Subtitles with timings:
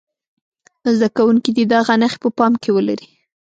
[0.95, 3.07] زده کوونکي دې دغه نښې په پام کې ولري.